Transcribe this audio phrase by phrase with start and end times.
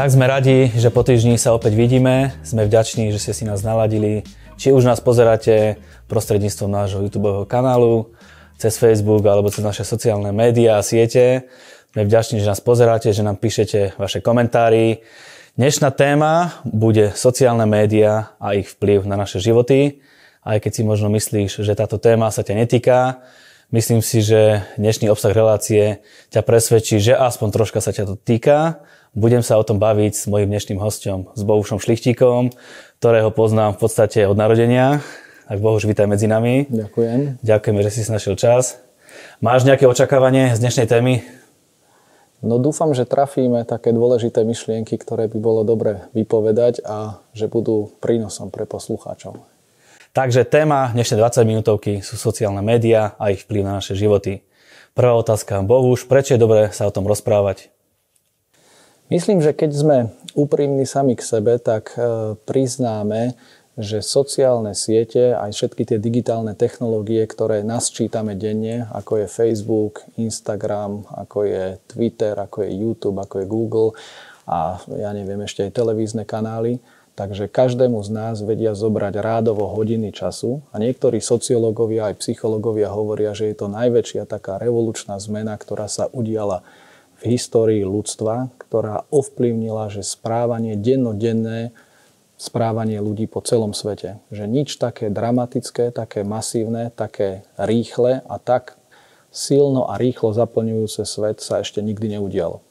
[0.00, 2.32] Tak sme radi, že po týždni sa opäť vidíme.
[2.40, 4.24] Sme vďační, že ste si nás naladili.
[4.56, 5.76] Či už nás pozeráte
[6.08, 8.08] prostredníctvom nášho YouTube kanálu,
[8.56, 11.52] cez Facebook alebo cez naše sociálne médiá a siete.
[11.92, 15.04] Sme vďační, že nás pozeráte, že nám píšete vaše komentári.
[15.60, 20.00] Dnešná téma bude sociálne médiá a ich vplyv na naše životy.
[20.40, 23.20] Aj keď si možno myslíš, že táto téma sa ťa netýka,
[23.68, 26.00] myslím si, že dnešný obsah relácie
[26.32, 28.80] ťa presvedčí, že aspoň troška sa ťa to týka
[29.14, 32.54] budem sa o tom baviť s mojim dnešným hostom, s Bohušom Šlichtíkom,
[33.02, 35.02] ktorého poznám v podstate od narodenia.
[35.50, 36.70] Tak Bohuš, vítaj medzi nami.
[36.70, 37.42] Ďakujem.
[37.42, 38.78] Ďakujeme, že si našiel čas.
[39.42, 41.26] Máš nejaké očakávanie z dnešnej témy?
[42.40, 47.92] No dúfam, že trafíme také dôležité myšlienky, ktoré by bolo dobre vypovedať a že budú
[48.00, 49.42] prínosom pre poslucháčov.
[50.14, 54.46] Takže téma dnešnej 20 minútovky sú sociálne médiá a ich vplyv na naše životy.
[54.94, 55.62] Prvá otázka.
[55.62, 57.70] Bohuž, prečo je dobré sa o tom rozprávať?
[59.10, 59.98] Myslím, že keď sme
[60.38, 63.34] úprimní sami k sebe, tak e, priznáme,
[63.74, 70.06] že sociálne siete, aj všetky tie digitálne technológie, ktoré nás čítame denne, ako je Facebook,
[70.14, 73.90] Instagram, ako je Twitter, ako je YouTube, ako je Google
[74.46, 76.78] a ja neviem, ešte aj televízne kanály,
[77.18, 83.34] takže každému z nás vedia zobrať rádovo hodiny času a niektorí sociológovia aj psychológovia hovoria,
[83.34, 86.62] že je to najväčšia taká revolučná zmena, ktorá sa udiala
[87.18, 91.74] v histórii ľudstva, ktorá ovplyvnila, že správanie dennodenné,
[92.38, 94.22] správanie ľudí po celom svete.
[94.30, 98.78] Že nič také dramatické, také masívne, také rýchle a tak
[99.34, 102.62] silno a rýchlo zaplňujúce svet sa ešte nikdy neudialo.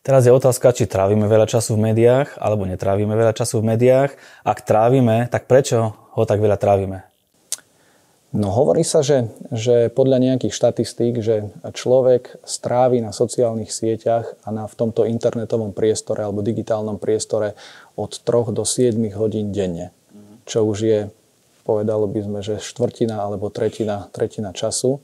[0.00, 4.14] Teraz je otázka, či trávime veľa času v médiách, alebo netrávime veľa času v médiách.
[4.46, 7.04] Ak trávime, tak prečo ho tak veľa trávime?
[8.36, 14.52] No hovorí sa, že, že podľa nejakých štatistík, že človek strávi na sociálnych sieťach a
[14.52, 17.56] na, v tomto internetovom priestore alebo digitálnom priestore
[17.96, 19.88] od 3 do 7 hodín denne.
[20.44, 21.00] Čo už je,
[21.64, 25.00] povedalo by sme, že štvrtina alebo tretina, tretina času.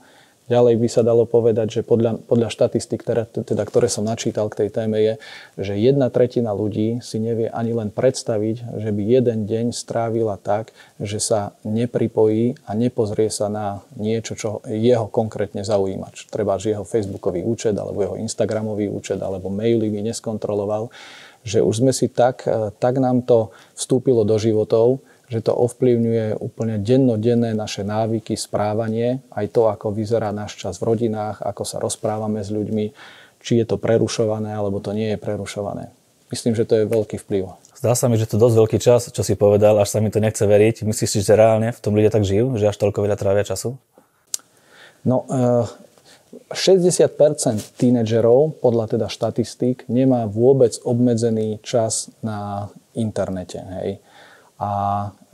[0.51, 4.65] Ďalej by sa dalo povedať, že podľa, podľa štatistik, teda, teda, ktoré som načítal k
[4.65, 5.13] tej téme, je,
[5.55, 10.75] že jedna tretina ľudí si nevie ani len predstaviť, že by jeden deň strávila tak,
[10.99, 16.11] že sa nepripojí a nepozrie sa na niečo, čo jeho konkrétne zaujíma.
[16.27, 20.91] Treba, že jeho Facebookový účet, alebo jeho Instagramový účet, alebo maily by neskontroloval.
[21.47, 22.43] Že už sme si tak,
[22.83, 24.99] tak nám to vstúpilo do životov,
[25.31, 30.93] že to ovplyvňuje úplne dennodenné naše návyky, správanie, aj to, ako vyzerá náš čas v
[30.93, 32.85] rodinách, ako sa rozprávame s ľuďmi,
[33.43, 35.91] či je to prerušované, alebo to nie je prerušované.
[36.31, 37.53] Myslím, že to je veľký vplyv.
[37.83, 40.23] Zdá sa mi, že to dosť veľký čas, čo si povedal, až sa mi to
[40.23, 40.87] nechce veriť.
[40.87, 43.75] Myslíš si, že reálne v tom ľudia tak žijú, že až toľko veľa trávia času?
[45.03, 53.59] No, 60% eh, tínedžerov, podľa teda štatistík, nemá vôbec obmedzený čas na internete.
[53.59, 53.99] Hej.
[54.63, 54.71] A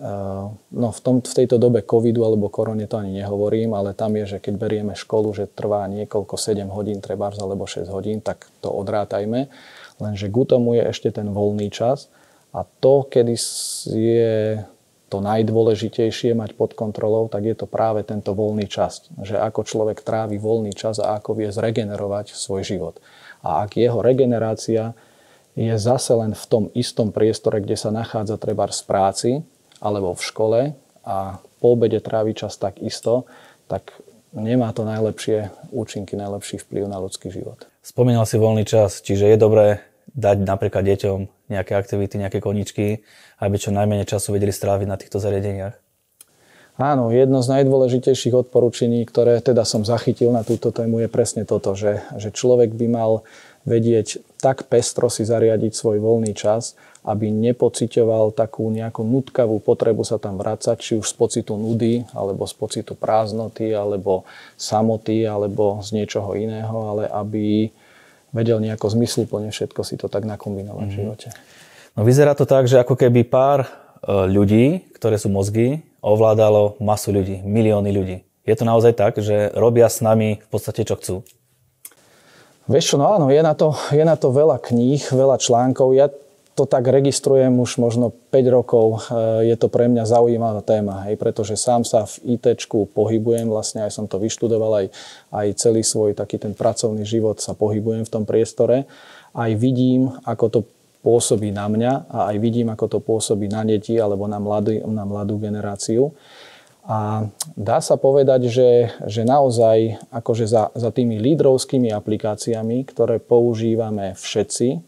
[0.02, 4.18] eh, no, v, tom, v tejto dobe covidu alebo korone to ani nehovorím, ale tam
[4.18, 8.50] je, že keď berieme školu, že trvá niekoľko 7 hodín trebárs alebo 6 hodín, tak
[8.66, 9.54] to odrátajme.
[10.02, 12.10] Lenže k tomu je ešte ten voľný čas
[12.50, 13.38] a to, kedy
[13.86, 14.66] je
[15.10, 19.10] to najdôležitejšie mať pod kontrolou, tak je to práve tento voľný čas.
[19.18, 23.02] Že ako človek trávi voľný čas a ako vie zregenerovať svoj život.
[23.42, 24.94] A ak jeho regenerácia
[25.60, 29.32] je zase len v tom istom priestore, kde sa nachádza treba v práci
[29.84, 30.60] alebo v škole
[31.04, 33.28] a po obede trávi čas tak isto,
[33.68, 33.92] tak
[34.32, 37.68] nemá to najlepšie účinky, najlepší vplyv na ľudský život.
[37.84, 39.84] Spomínal si voľný čas, čiže je dobré
[40.16, 43.04] dať napríklad deťom nejaké aktivity, nejaké koničky,
[43.44, 45.76] aby čo najmenej času vedeli stráviť na týchto zariadeniach?
[46.80, 51.76] Áno, jedno z najdôležitejších odporúčení, ktoré teda som zachytil na túto tému, je presne toto,
[51.76, 53.28] že, že človek by mal
[53.70, 56.74] vedieť tak pestro si zariadiť svoj voľný čas,
[57.06, 62.50] aby nepocitoval takú nejakú nutkavú potrebu sa tam vrácať, či už z pocitu nudy, alebo
[62.50, 64.28] z pocitu prázdnoty, alebo
[64.58, 67.70] samoty, alebo z niečoho iného, ale aby
[68.34, 70.90] vedel nejako zmysluplne všetko si to tak nakombinovať mm-hmm.
[70.90, 71.00] v mhm.
[71.00, 71.28] živote.
[71.98, 73.70] No vyzerá to tak, že ako keby pár e,
[74.30, 78.18] ľudí, ktoré sú mozgy, ovládalo masu ľudí, milióny ľudí.
[78.48, 81.16] Je to naozaj tak, že robia s nami v podstate čo chcú?
[82.70, 85.90] Vieš čo, no áno, je na, to, je na to veľa kníh, veľa článkov.
[85.98, 86.06] Ja
[86.54, 89.10] to tak registrujem už možno 5 rokov.
[89.10, 92.46] E, je to pre mňa zaujímavá téma, hej, pretože sám sa v IT
[92.94, 94.94] pohybujem, vlastne aj som to vyštudoval, aj,
[95.34, 98.86] aj celý svoj taký ten pracovný život sa pohybujem v tom priestore.
[99.34, 100.60] Aj vidím, ako to
[101.02, 105.10] pôsobí na mňa a aj vidím, ako to pôsobí na deti alebo na mladú, na
[105.10, 106.14] mladú generáciu.
[106.90, 114.18] A dá sa povedať, že, že naozaj akože za, za tými lídrovskými aplikáciami, ktoré používame
[114.18, 114.82] všetci,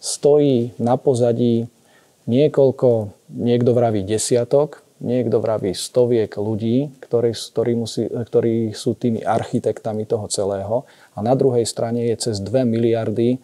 [0.00, 1.68] stojí na pozadí
[2.24, 10.08] niekoľko, niekto vraví desiatok, niekto vraví stoviek ľudí, ktorí, ktorí, musí, ktorí sú tými architektami
[10.08, 10.88] toho celého.
[11.12, 13.36] A na druhej strane je cez 2 miliardy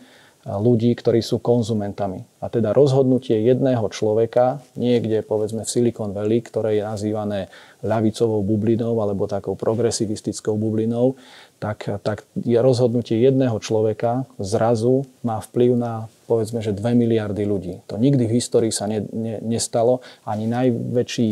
[0.43, 2.27] ľudí, ktorí sú konzumentami.
[2.43, 7.47] A teda rozhodnutie jedného človeka, niekde povedzme v Silicon Valley, ktoré je nazývané
[7.87, 11.15] ľavicovou bublinou alebo takou progresivistickou bublinou,
[11.63, 17.87] tak, tak je rozhodnutie jedného človeka zrazu má vplyv na povedzme, že 2 miliardy ľudí.
[17.87, 20.03] To nikdy v histórii sa ne, ne, nestalo.
[20.27, 21.31] Ani najväčší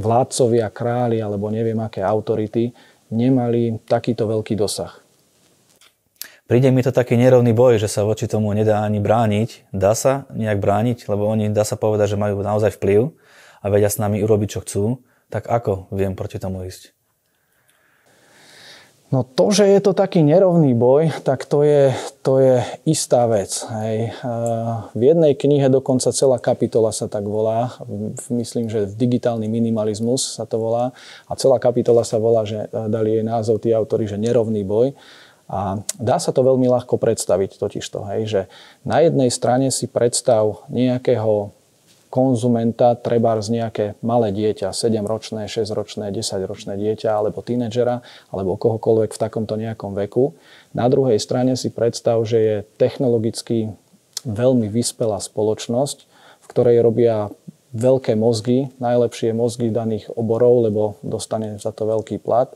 [0.00, 2.72] vládcovia, králi alebo neviem aké autority
[3.12, 5.09] nemali takýto veľký dosah.
[6.50, 9.70] Príde mi to taký nerovný boj, že sa voči tomu nedá ani brániť.
[9.70, 13.14] Dá sa nejak brániť, lebo oni dá sa povedať, že majú naozaj vplyv
[13.62, 14.84] a vedia s nami urobiť, čo chcú.
[15.30, 16.90] Tak ako viem proti tomu ísť?
[19.14, 21.94] No to, že je to taký nerovný boj, tak to je,
[22.26, 23.54] to je istá vec.
[23.70, 24.10] Hej.
[24.90, 27.78] V jednej knihe dokonca celá kapitola sa tak volá,
[28.26, 30.90] myslím, že v digitálny minimalizmus sa to volá
[31.30, 34.98] a celá kapitola sa volá, že dali jej názov tí autory, že nerovný boj.
[35.50, 38.40] A dá sa to veľmi ľahko predstaviť totižto, hej, že
[38.86, 41.50] na jednej strane si predstav nejakého
[42.10, 48.02] konzumenta, treba z nejaké malé dieťa, 7-ročné, 6-ročné, 10-ročné dieťa, alebo tínedžera,
[48.34, 50.34] alebo kohokoľvek v takomto nejakom veku.
[50.74, 53.74] Na druhej strane si predstav, že je technologicky
[54.26, 55.98] veľmi vyspelá spoločnosť,
[56.42, 57.30] v ktorej robia
[57.70, 62.50] veľké mozgy, najlepšie mozgy daných oborov, lebo dostane za to veľký plat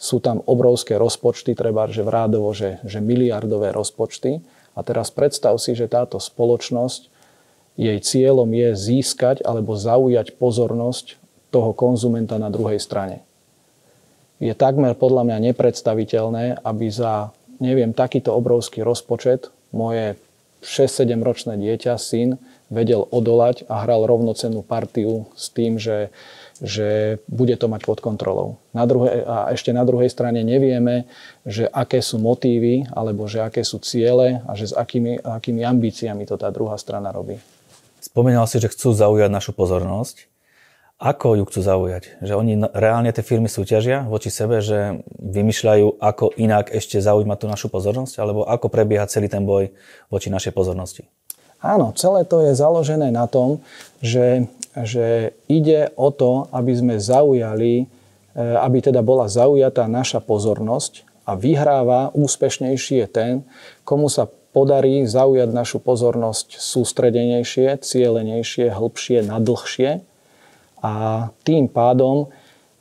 [0.00, 4.40] sú tam obrovské rozpočty, treba, že vrádovo, že, že miliardové rozpočty.
[4.72, 7.12] A teraz predstav si, že táto spoločnosť,
[7.76, 11.20] jej cieľom je získať alebo zaujať pozornosť
[11.52, 13.20] toho konzumenta na druhej strane.
[14.40, 20.16] Je takmer podľa mňa nepredstaviteľné, aby za, neviem, takýto obrovský rozpočet moje
[20.64, 22.40] 6-7 ročné dieťa, syn,
[22.72, 26.08] vedel odolať a hral rovnocennú partiu s tým, že
[26.60, 28.60] že bude to mať pod kontrolou.
[28.76, 31.08] Na druhé, a ešte na druhej strane nevieme,
[31.48, 36.28] že aké sú motívy alebo že aké sú ciele a že s akými, akými ambíciami
[36.28, 37.40] to tá druhá strana robí.
[38.00, 40.28] Spomínal si, že chcú zaujať našu pozornosť.
[41.00, 42.20] Ako ju chcú zaujať?
[42.20, 47.46] Že oni reálne tie firmy súťažia voči sebe, že vymýšľajú, ako inak ešte zaujímať tú
[47.48, 48.20] našu pozornosť?
[48.20, 49.72] Alebo ako prebieha celý ten boj
[50.12, 51.08] voči našej pozornosti?
[51.60, 53.60] Áno, celé to je založené na tom,
[54.00, 57.86] že že ide o to, aby sme zaujali, e,
[58.38, 63.32] aby teda bola zaujatá naša pozornosť a vyhráva úspešnejší je ten,
[63.82, 70.02] komu sa podarí zaujať našu pozornosť sústredenejšie, cielenejšie, hĺbšie, nadlhšie.
[70.82, 70.92] A
[71.46, 72.34] tým pádom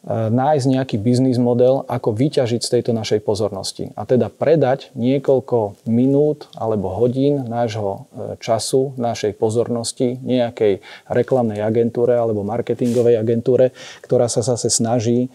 [0.08, 3.92] nájsť nejaký biznis model, ako vyťažiť z tejto našej pozornosti.
[4.00, 10.80] A teda predať niekoľko minút alebo hodín nášho e, času, našej pozornosti nejakej
[11.12, 15.28] reklamnej agentúre alebo marketingovej agentúre, ktorá sa zase snaží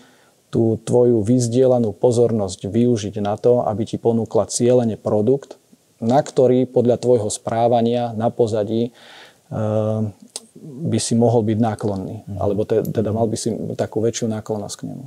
[0.49, 5.61] tú tvoju vyzdielanú pozornosť využiť na to, aby ti ponúkla cieľene produkt,
[6.01, 8.91] na ktorý podľa tvojho správania na pozadí e,
[10.65, 12.25] by si mohol byť náklonný.
[12.25, 12.39] Mm.
[12.41, 15.07] Alebo te, teda mal by si takú väčšiu náklonnosť k nemu.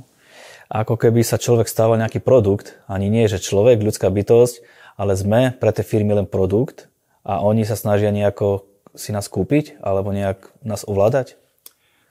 [0.68, 4.60] Ako keby sa človek stával nejaký produkt, ani nie, že človek, ľudská bytosť,
[5.00, 6.92] ale sme pre tie firmy len produkt
[7.24, 11.40] a oni sa snažia nejako si nás kúpiť alebo nejak nás ovládať?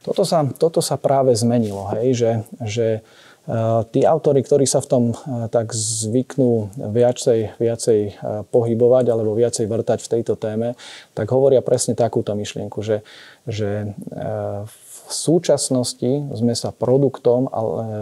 [0.01, 2.31] Toto sa, toto sa práve zmenilo, hej, že,
[2.63, 2.87] že
[3.95, 5.03] Tí autory, ktorí sa v tom
[5.47, 7.99] tak zvyknú viacej, viacej
[8.51, 10.75] pohybovať alebo viacej vrtať v tejto téme,
[11.15, 13.07] tak hovoria presne takúto myšlienku, že,
[13.47, 13.95] že
[15.07, 17.47] v súčasnosti sme sa produktom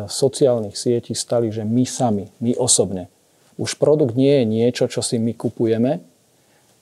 [0.09, 3.13] sociálnych sietí stali, že my sami, my osobne.
[3.61, 6.01] Už produkt nie je niečo, čo si my kupujeme,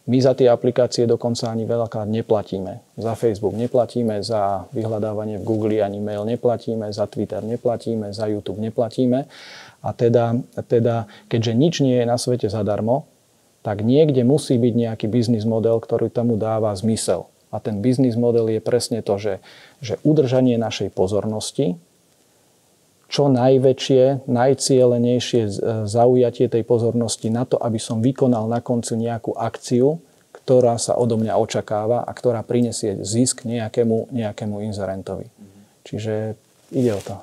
[0.04, 2.84] my za tie aplikácie dokonca ani veľakrát neplatíme.
[3.00, 8.60] Za Facebook neplatíme, za vyhľadávanie v Google ani mail neplatíme, za Twitter neplatíme, za YouTube
[8.60, 9.32] neplatíme.
[9.84, 10.36] A teda,
[10.68, 13.08] teda keďže nič nie je na svete zadarmo,
[13.64, 17.32] tak niekde musí byť nejaký biznis model, ktorý tomu dáva zmysel.
[17.48, 19.40] A ten biznis model je presne to, že,
[19.80, 21.80] že udržanie našej pozornosti,
[23.14, 25.42] čo najväčšie, najcielenejšie
[25.86, 30.02] zaujatie tej pozornosti na to, aby som vykonal na konci nejakú akciu,
[30.34, 35.30] ktorá sa odo mňa očakáva a ktorá prinesie zisk nejakému, nejakému inzerentovi.
[35.86, 36.34] Čiže
[36.74, 37.22] ide o to.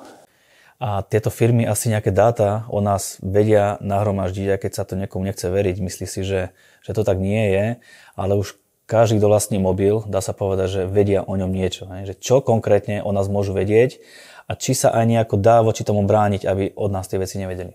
[0.81, 5.27] A tieto firmy asi nejaké dáta o nás vedia nahromaždiť, aj keď sa to niekomu
[5.27, 5.75] nechce veriť.
[5.77, 7.65] Myslí si, že, že to tak nie je,
[8.15, 8.55] ale už
[8.89, 11.85] každý, kto vlastní mobil, dá sa povedať, že vedia o ňom niečo.
[11.85, 14.01] Že čo konkrétne o nás môžu vedieť
[14.51, 17.71] a či sa aj nejako dá voči tomu brániť, aby od nás tie veci nevedeli?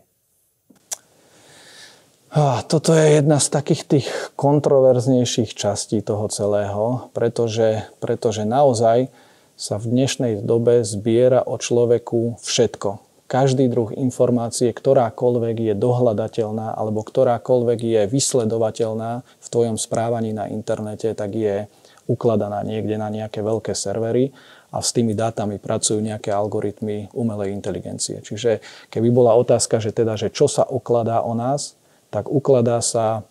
[2.68, 9.08] Toto je jedna z takých tých kontroverznejších častí toho celého, pretože, pretože naozaj
[9.56, 13.00] sa v dnešnej dobe zbiera o človeku všetko.
[13.24, 21.16] Každý druh informácie, ktorákoľvek je dohľadateľná alebo ktorákoľvek je vysledovateľná v tvojom správaní na internete,
[21.16, 21.72] tak je
[22.04, 24.30] ukladaná niekde na nejaké veľké servery
[24.74, 28.18] a s tými dátami pracujú nejaké algoritmy umelej inteligencie.
[28.22, 31.78] Čiže keby bola otázka, že teda, že čo sa ukladá o nás,
[32.10, 33.26] tak ukladá sa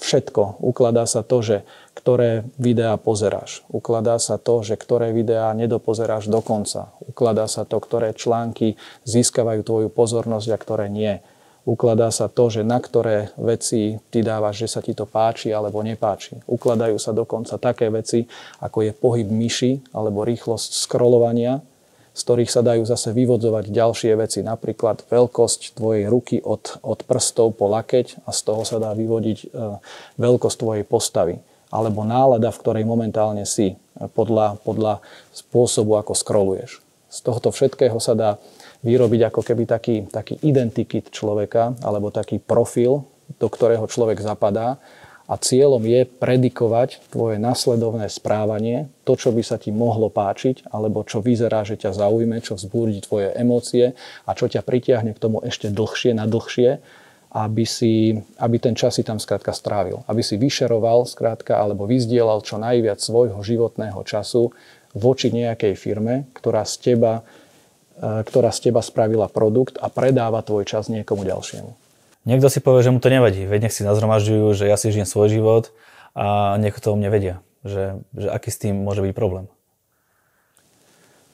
[0.00, 0.60] všetko.
[0.60, 1.56] Ukladá sa to, že
[1.96, 3.64] ktoré videá pozeráš.
[3.72, 6.92] Ukladá sa to, že ktoré videá nedopozeráš do konca.
[7.06, 8.76] Ukladá sa to, ktoré články
[9.08, 11.24] získavajú tvoju pozornosť a ktoré nie.
[11.64, 15.80] Ukladá sa to, že na ktoré veci ty dávaš, že sa ti to páči alebo
[15.80, 16.36] nepáči.
[16.44, 18.28] Ukladajú sa dokonca také veci,
[18.60, 21.64] ako je pohyb myši alebo rýchlosť scrollovania,
[22.12, 27.56] z ktorých sa dajú zase vyvodzovať ďalšie veci, napríklad veľkosť tvojej ruky od, od prstov
[27.56, 29.46] po lakeť a z toho sa dá vyvodiť e,
[30.20, 31.40] veľkosť tvojej postavy
[31.74, 33.74] alebo nálada, v ktorej momentálne si,
[34.14, 35.02] podľa, podľa
[35.34, 36.78] spôsobu, ako scrolluješ.
[37.10, 38.30] Z tohto všetkého sa dá
[38.84, 43.08] vyrobiť ako keby taký, taký identikit človeka alebo taký profil,
[43.40, 44.76] do ktorého človek zapadá
[45.24, 51.00] a cieľom je predikovať tvoje nasledovné správanie, to, čo by sa ti mohlo páčiť, alebo
[51.00, 53.96] čo vyzerá, že ťa zaujme, čo vzbúdi tvoje emócie
[54.28, 56.76] a čo ťa pritiahne k tomu ešte dlhšie, na dlhšie,
[57.34, 60.04] aby, si, aby ten čas si tam skrátka strávil.
[60.06, 64.52] Aby si vyšeroval skrátka, alebo vyzdielal čo najviac svojho životného času
[64.92, 67.26] voči nejakej firme, ktorá z teba,
[68.04, 71.72] ktorá z teba spravila produkt a predáva tvoj čas niekomu ďalšiemu.
[72.24, 75.08] Niekto si povie, že mu to nevadí, veď nech si nazromažďujú, že ja si žijem
[75.08, 75.64] svoj život
[76.16, 79.44] a niekto to o mne vedia, že, že aký s tým môže byť problém.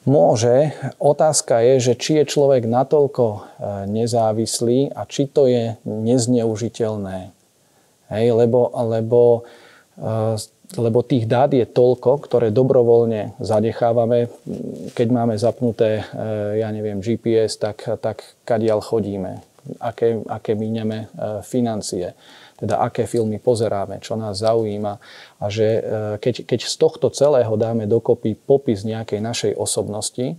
[0.08, 0.72] Môže.
[0.96, 3.40] Otázka je, že či je človek natoľko e,
[3.84, 7.36] nezávislý a či to je nezneužiteľné.
[8.08, 9.44] Hej, lebo, lebo,
[10.00, 10.40] e,
[10.78, 14.30] lebo tých dát je toľko, ktoré dobrovoľne zadechávame.
[14.94, 19.42] Keď máme zapnuté, e, ja neviem, GPS, tak, tak kadiaľ chodíme.
[19.82, 21.06] Aké, aké míňame e,
[21.42, 22.14] financie,
[22.54, 24.94] teda aké filmy pozeráme, čo nás zaujíma.
[25.42, 25.80] A že e,
[26.22, 30.38] keď, keď z tohto celého dáme dokopy popis nejakej našej osobnosti,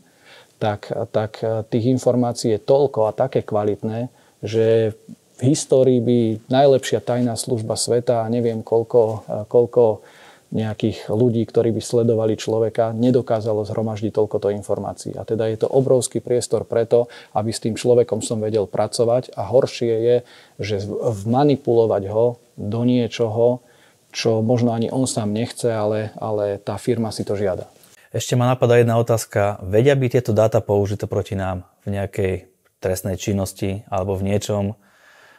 [0.62, 1.42] tak, tak
[1.74, 4.14] tých informácií je toľko a také kvalitné,
[4.46, 4.94] že
[5.42, 10.06] v histórii by najlepšia tajná služba sveta a neviem koľko, koľko
[10.52, 15.16] nejakých ľudí, ktorí by sledovali človeka, nedokázalo zhromaždiť toľkoto informácií.
[15.16, 19.48] A teda je to obrovský priestor preto, aby s tým človekom som vedel pracovať a
[19.48, 20.18] horšie je,
[20.60, 23.64] že vmanipulovať ho do niečoho,
[24.12, 27.72] čo možno ani on sám nechce, ale, ale tá firma si to žiada.
[28.12, 29.64] Ešte ma napadá jedna otázka.
[29.64, 32.52] Vedia by tieto dáta použité proti nám v nejakej
[32.84, 34.76] trestnej činnosti alebo v niečom?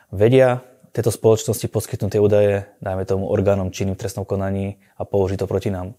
[0.08, 5.40] Vedia tieto spoločnosti poskytnú tie údaje, dajme tomu orgánom činným v trestnom konaní a použiť
[5.40, 5.96] to proti nám?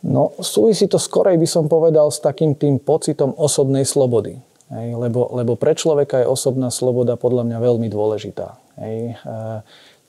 [0.00, 4.40] No, súvisí to skorej, by som povedal, s takým tým pocitom osobnej slobody.
[4.70, 8.54] Hej, lebo, lebo pre človeka je osobná sloboda podľa mňa veľmi dôležitá.
[8.78, 9.18] Hej.
[9.18, 9.34] E,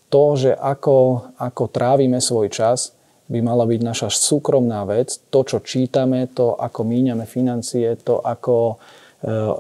[0.07, 2.93] to, že ako, ako trávime svoj čas,
[3.31, 5.23] by mala byť naša súkromná vec.
[5.31, 8.75] To, čo čítame, to, ako míňame financie, to, ako,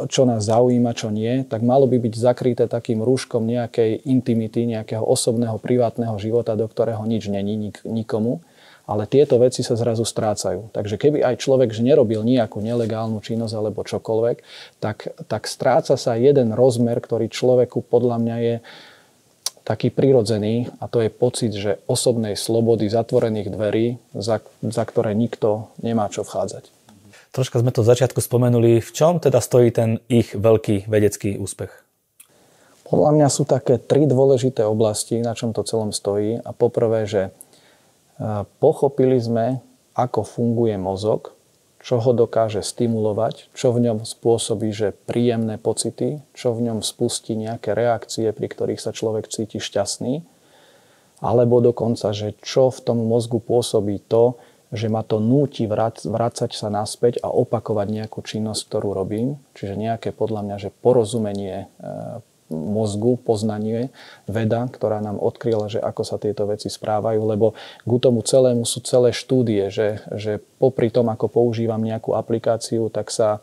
[0.09, 5.05] čo nás zaujíma, čo nie, tak malo by byť zakryté takým rúškom nejakej intimity, nejakého
[5.05, 8.41] osobného, privátneho života, do ktorého nič není nik, nikomu.
[8.89, 10.73] Ale tieto veci sa zrazu strácajú.
[10.73, 14.37] Takže keby aj človek že nerobil nejakú nelegálnu činnosť alebo čokoľvek,
[14.81, 18.55] tak, tak stráca sa jeden rozmer, ktorý človeku podľa mňa je
[19.61, 25.69] taký prirodzený a to je pocit, že osobnej slobody zatvorených dverí, za, za ktoré nikto
[25.85, 26.80] nemá čo vchádzať.
[27.31, 28.83] Troška sme to v začiatku spomenuli.
[28.83, 31.71] V čom teda stojí ten ich veľký vedecký úspech?
[32.91, 36.43] Podľa mňa sú také tri dôležité oblasti, na čom to celom stojí.
[36.43, 37.31] A poprvé, že e,
[38.59, 39.63] pochopili sme,
[39.95, 41.31] ako funguje mozog,
[41.79, 47.39] čo ho dokáže stimulovať, čo v ňom spôsobí, že príjemné pocity, čo v ňom spustí
[47.39, 50.19] nejaké reakcie, pri ktorých sa človek cíti šťastný,
[51.23, 54.35] alebo dokonca, že čo v tom mozgu pôsobí to,
[54.71, 59.35] že ma to núti vrácať sa naspäť a opakovať nejakú činnosť, ktorú robím.
[59.53, 63.89] Čiže nejaké podľa mňa, že porozumenie e, mozgu, poznanie,
[64.27, 67.55] veda, ktorá nám odkryla, že ako sa tieto veci správajú, lebo
[67.87, 73.09] k tomu celému sú celé štúdie, že, že popri tom, ako používam nejakú aplikáciu, tak
[73.09, 73.39] sa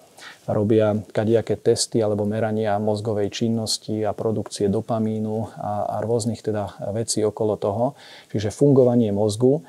[0.49, 7.25] robia kadejaké testy alebo merania mozgovej činnosti a produkcie dopamínu a, a rôznych teda vecí
[7.25, 7.85] okolo toho.
[8.32, 9.64] Čiže fungovanie mozgu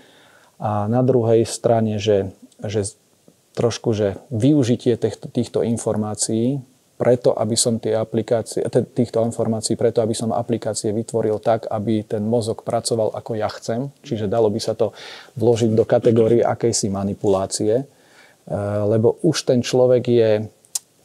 [0.59, 2.83] a na druhej strane, že, že
[3.55, 6.59] trošku, že využitie týchto, týchto informácií
[6.99, 8.59] preto, aby som tie aplikácie,
[8.91, 13.87] týchto informácií, preto, aby som aplikácie vytvoril tak, aby ten mozog pracoval ako ja chcem.
[14.03, 14.91] Čiže dalo by sa to
[15.39, 17.83] vložiť do kategórie akejsi manipulácie, e,
[18.83, 20.31] lebo už ten človek je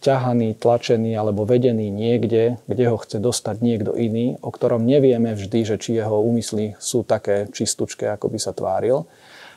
[0.02, 5.62] ťahaný, tlačený alebo vedený niekde, kde ho chce dostať niekto iný, o ktorom nevieme vždy,
[5.62, 9.06] že či jeho úmysly sú také čistúčké, ako by sa tváril.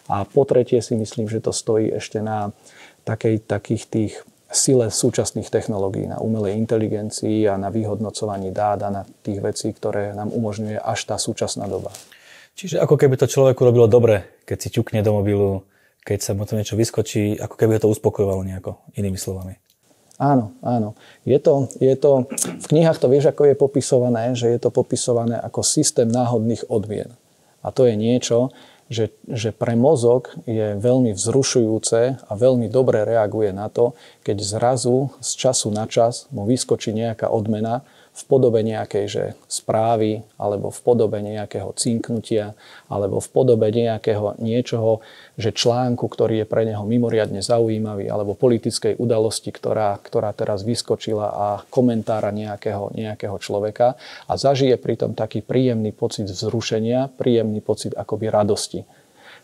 [0.07, 2.55] A po tretie si myslím, že to stojí ešte na
[3.03, 4.13] takej, takých tých
[4.47, 10.15] sile súčasných technológií, na umelej inteligencii a na vyhodnocovaní dát a na tých vecí, ktoré
[10.15, 11.91] nám umožňuje až tá súčasná doba.
[12.55, 15.67] Čiže ako keby to človeku robilo dobre, keď si ťukne do mobilu,
[16.01, 19.59] keď sa mu to niečo vyskočí, ako keby ho to uspokojovalo nejako, inými slovami.
[20.17, 20.97] Áno, áno.
[21.29, 25.37] Je to, je to, v knihách to vieš, ako je popisované, že je to popisované
[25.37, 27.13] ako systém náhodných odmien.
[27.61, 28.49] A to je niečo,
[28.87, 35.11] že, že pre mozog je veľmi vzrušujúce a veľmi dobre reaguje na to, keď zrazu
[35.19, 37.83] z času na čas mu vyskočí nejaká odmena,
[38.17, 42.57] v podobe nejakej že správy, alebo v podobe nejakého cinknutia,
[42.89, 45.05] alebo v podobe nejakého niečoho,
[45.37, 51.29] že článku, ktorý je pre neho mimoriadne zaujímavý, alebo politickej udalosti, ktorá, ktorá teraz vyskočila
[51.29, 53.93] a komentára nejakého, nejakého človeka
[54.25, 58.81] a zažije pritom taký príjemný pocit vzrušenia, príjemný pocit akoby radosti.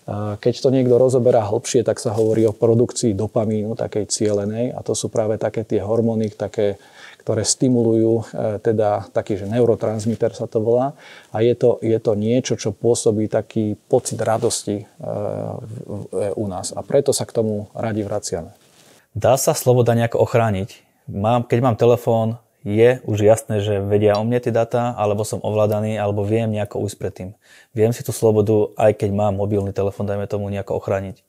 [0.04, 4.92] Keď to niekto rozoberá hlbšie, tak sa hovorí o produkcii dopamínu, takej cielenej, a to
[4.92, 6.76] sú práve také tie hormóny, také
[7.24, 8.24] ktoré stimulujú e,
[8.60, 10.92] teda taký, že neurotransmiter sa to volá
[11.32, 14.86] a je to, je to niečo, čo pôsobí taký pocit radosti e,
[16.36, 18.52] u nás a preto sa k tomu radi vraciame.
[19.16, 20.84] Dá sa sloboda nejako ochrániť?
[21.08, 25.44] Mám, keď mám telefón, je už jasné, že vedia o mne tie data, alebo som
[25.44, 27.30] ovládaný, alebo viem nejako ujsť predtým.
[27.76, 31.22] Viem si tú slobodu, aj keď mám mobilný telefón, dajme tomu, nejako ochrániť.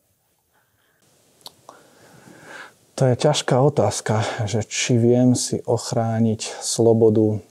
[2.95, 7.43] To je ťažká otázka, že či viem si ochrániť slobodu.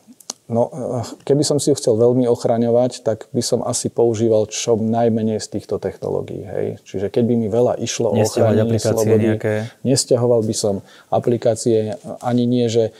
[0.48, 0.72] No,
[1.24, 5.48] keby som si ju chcel veľmi ochraňovať, tak by som asi používal čo najmenej z
[5.60, 6.48] týchto technológií.
[6.48, 6.66] Hej.
[6.88, 9.72] Čiže keď by mi veľa išlo o ochránenie slobody, nejaké...
[9.88, 10.76] nestiahoval by som
[11.12, 12.96] aplikácie, ani nie, že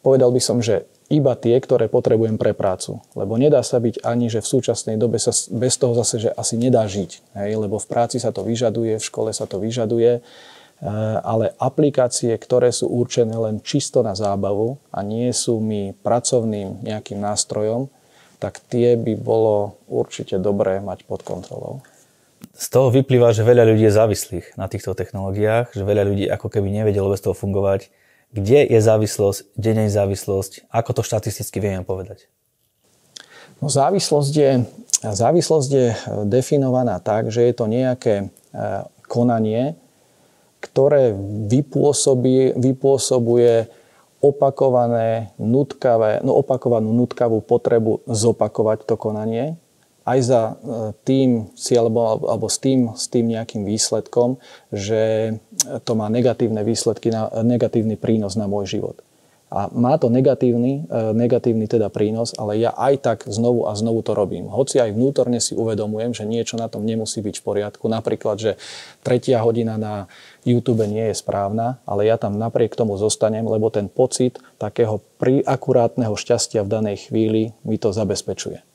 [0.00, 3.04] povedal by som, že iba tie, ktoré potrebujem pre prácu.
[3.12, 6.56] Lebo nedá sa byť ani, že v súčasnej dobe sa bez toho zase, že asi
[6.56, 7.36] nedá žiť.
[7.36, 7.50] Hej?
[7.56, 10.24] Lebo v práci sa to vyžaduje, v škole sa to vyžaduje.
[10.82, 10.90] Eh,
[11.22, 17.22] ale aplikácie, ktoré sú určené len čisto na zábavu a nie sú mi pracovným nejakým
[17.22, 17.86] nástrojom,
[18.42, 21.86] tak tie by bolo určite dobré mať pod kontrolou.
[22.58, 26.50] Z toho vyplýva, že veľa ľudí je závislých na týchto technológiách, že veľa ľudí ako
[26.50, 27.86] keby nevedelo bez toho fungovať.
[28.34, 32.26] Kde je závislosť, kde nie je závislosť, ako to štatisticky vieme povedať?
[33.62, 34.66] No, závislosť, je,
[35.06, 35.86] závislosť je
[36.26, 39.78] definovaná tak, že je to nejaké eh, konanie,
[40.62, 41.10] ktoré
[42.54, 43.66] vypôsobuje
[44.22, 49.58] opakované, nutkavé, no opakovanú nutkavú potrebu zopakovať to konanie,
[50.06, 50.54] aj za e,
[51.02, 54.38] tým alebo, alebo s, tým, s tým nejakým výsledkom,
[54.70, 55.34] že
[55.82, 57.10] to má negatívne výsledky,
[57.42, 59.02] negatívny prínos na môj život.
[59.52, 64.00] A má to negatívny, e, negatívny teda prínos, ale ja aj tak znovu a znovu
[64.00, 64.48] to robím.
[64.48, 67.84] Hoci aj vnútorne si uvedomujem, že niečo na tom nemusí byť v poriadku.
[67.84, 68.56] Napríklad, že
[69.04, 70.08] tretia hodina na
[70.48, 75.04] YouTube nie je správna, ale ja tam napriek tomu zostanem, lebo ten pocit takého
[75.44, 78.71] akurátneho šťastia v danej chvíli mi to zabezpečuje.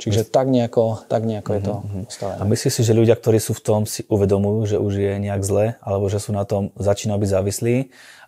[0.00, 2.40] Čiže tak nejako, tak nejako je to mm-hmm.
[2.40, 5.44] A myslíš si, že ľudia, ktorí sú v tom, si uvedomujú, že už je nejak
[5.44, 7.76] zle, alebo že sú na tom, začínajú byť závislí,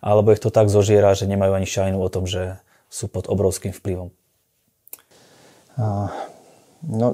[0.05, 2.61] alebo ich to tak zožiera, že nemajú ani šajnu o tom, že
[2.93, 4.13] sú pod obrovským vplyvom?
[6.85, 7.07] No,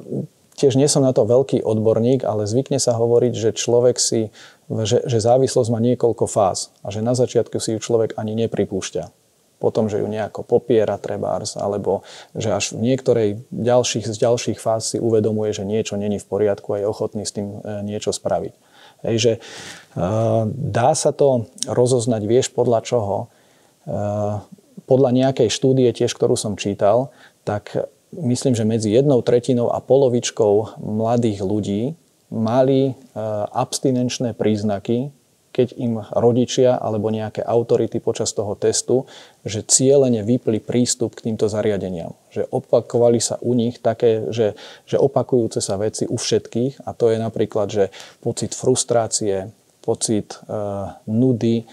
[0.60, 4.36] tiež nie som na to veľký odborník, ale zvykne sa hovoriť, že človek si,
[4.67, 9.18] že, že závislosť má niekoľko fáz a že na začiatku si ju človek ani nepripúšťa
[9.60, 14.95] potom, že ju nejako popiera trebárs, alebo že až v niektorej ďalších, z ďalších fáz
[14.95, 18.54] si uvedomuje, že niečo není v poriadku a je ochotný s tým e, niečo spraviť.
[19.04, 19.39] Hej, že e,
[20.50, 23.15] dá sa to rozoznať, vieš podľa čoho.
[23.84, 23.95] E,
[24.88, 27.12] podľa nejakej štúdie tiež, ktorú som čítal,
[27.43, 31.93] tak myslím, že medzi jednou tretinou a polovičkou mladých ľudí
[32.34, 32.98] mali
[33.54, 35.13] abstinenčné príznaky
[35.50, 39.10] keď im rodičia alebo nejaké autority počas toho testu,
[39.42, 42.14] že cieľene vypli prístup k týmto zariadeniam.
[42.30, 44.54] Že opakovali sa u nich také, že,
[44.86, 47.86] že opakujúce sa veci u všetkých a to je napríklad, že
[48.22, 49.50] pocit frustrácie,
[49.82, 50.56] pocit e,
[51.10, 51.66] nudy,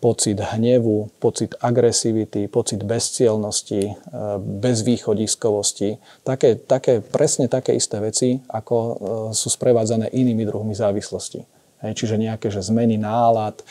[0.00, 3.94] pocit hnevu, pocit agresivity, pocit bezcielnosti, e,
[4.38, 5.98] bezvýchodiskovosti.
[6.22, 8.92] Také, také, presne také isté veci, ako e,
[9.34, 11.57] sú sprevádzané inými druhmi závislosti.
[11.78, 13.64] Hej, čiže nejaké že zmeny nálad, e,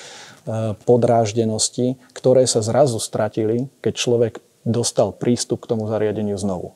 [0.87, 6.75] podráždenosti, ktoré sa zrazu stratili, keď človek dostal prístup k tomu zariadeniu znovu.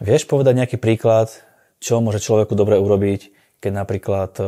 [0.00, 1.32] Vieš povedať nejaký príklad,
[1.80, 4.44] čo môže človeku dobre urobiť, keď napríklad e,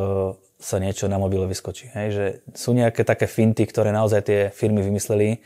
[0.62, 1.92] sa niečo na mobile vyskočí.
[1.92, 2.08] Hej?
[2.12, 2.24] Že
[2.56, 5.42] sú nejaké také finty, ktoré naozaj tie firmy vymysleli,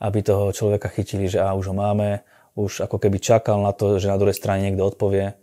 [0.00, 2.24] aby toho človeka chytili, že a už ho máme,
[2.56, 5.36] už ako keby čakal na to, že na druhej strane niekto odpovie.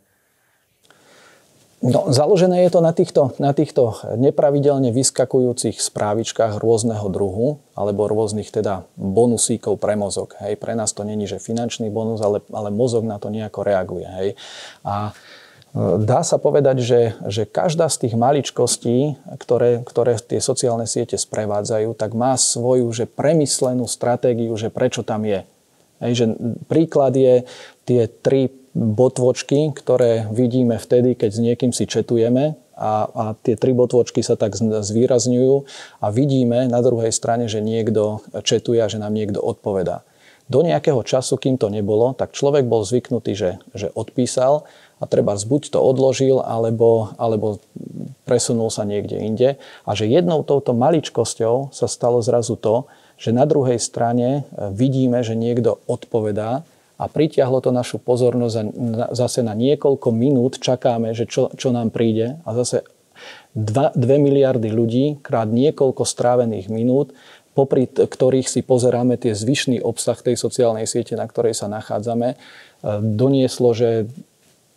[1.78, 8.50] No, založené je to na týchto, na týchto nepravidelne vyskakujúcich správičkách rôzneho druhu alebo rôznych
[8.50, 10.34] teda bonusíkov pre mozog.
[10.42, 10.58] Hej.
[10.58, 14.10] Pre nás to není, že finančný bonus, ale, ale mozog na to nejako reaguje.
[14.10, 14.30] Hej.
[14.82, 15.14] A
[15.78, 21.14] e, Dá sa povedať, že, že každá z tých maličkostí, ktoré, ktoré tie sociálne siete
[21.14, 25.46] sprevádzajú, tak má svoju že premyslenú stratégiu, že prečo tam je.
[26.02, 26.26] Hej, že
[26.66, 27.46] príklad je
[27.86, 33.74] tie tri botvočky, ktoré vidíme vtedy, keď s niekým si četujeme a, a tie tri
[33.74, 35.54] botvočky sa tak zvýrazňujú
[35.98, 40.06] a vidíme na druhej strane, že niekto četuje a že nám niekto odpovedá.
[40.48, 44.64] Do nejakého času, kým to nebolo, tak človek bol zvyknutý, že, že odpísal
[45.02, 47.60] a treba buď to odložil, alebo, alebo
[48.24, 49.50] presunul sa niekde inde.
[49.84, 52.88] A že jednou touto maličkosťou sa stalo zrazu to,
[53.20, 56.64] že na druhej strane vidíme, že niekto odpovedá
[56.98, 58.62] a pritiahlo to našu pozornosť a
[59.14, 62.84] zase na niekoľko minút čakáme, že čo, čo nám príde a zase
[63.54, 67.14] 2, 2 miliardy ľudí krát niekoľko strávených minút,
[67.58, 72.38] popri ktorých si pozeráme tie zvyšný obsah tej sociálnej siete, na ktorej sa nachádzame, e,
[73.02, 74.06] donieslo, že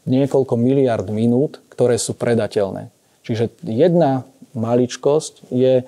[0.09, 2.89] niekoľko miliard minút, ktoré sú predateľné.
[3.21, 4.25] Čiže jedna
[4.57, 5.85] maličkosť je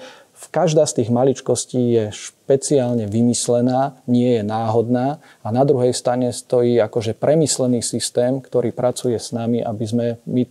[0.50, 6.81] každá z tých maličkostí je špeciálne vymyslená, nie je náhodná a na druhej strane stojí
[6.83, 10.42] akože premyslený systém, ktorý pracuje s nami, aby sme my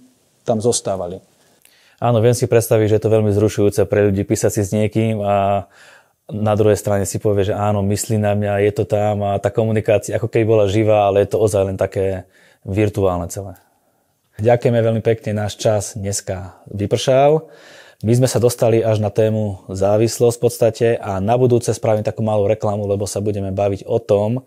[0.48, 1.20] tam zostávali.
[2.02, 5.22] Áno, viem si predstaviť, že je to veľmi zrušujúce pre ľudí písať si s niekým
[5.22, 5.70] a
[6.32, 9.52] na druhej strane si povie, že áno, myslí na mňa, je to tam a tá
[9.52, 12.26] komunikácia ako keby bola živá, ale je to ozaj len také
[12.66, 13.60] virtuálne celé.
[14.42, 17.46] Ďakujeme veľmi pekne, náš čas dneska vypršal.
[18.02, 22.26] My sme sa dostali až na tému závislosť v podstate a na budúce spravím takú
[22.26, 24.42] malú reklamu, lebo sa budeme baviť o tom,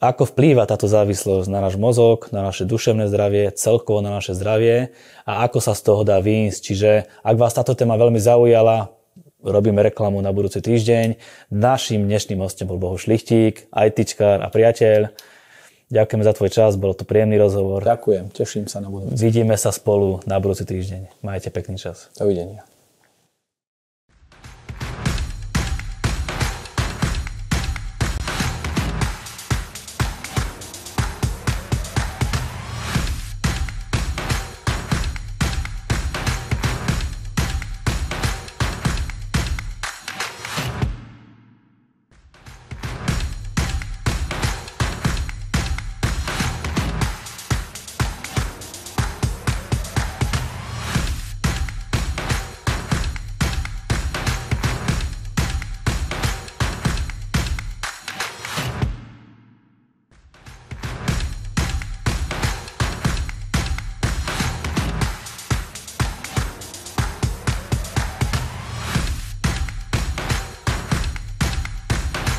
[0.00, 4.96] ako vplýva táto závislosť na náš mozog, na naše duševné zdravie, celkovo na naše zdravie
[5.28, 6.60] a ako sa z toho dá výjsť.
[6.64, 8.88] Čiže ak vás táto téma veľmi zaujala,
[9.44, 11.20] robíme reklamu na budúci týždeň.
[11.52, 15.12] Naším dnešným hostom bol Bohu Šlichtík, ITčkár a priateľ.
[15.92, 17.84] Ďakujeme za tvoj čas, bol to príjemný rozhovor.
[17.84, 19.12] Ďakujem, teším sa na budúci.
[19.20, 21.20] Vidíme sa spolu na budúci týždeň.
[21.20, 22.08] Majte pekný čas.
[22.16, 22.64] Dovidenia.